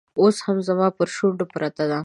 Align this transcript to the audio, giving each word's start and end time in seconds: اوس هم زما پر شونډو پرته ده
اوس 0.21 0.35
هم 0.45 0.57
زما 0.67 0.87
پر 0.97 1.07
شونډو 1.15 1.45
پرته 1.53 1.83
ده 1.89 1.99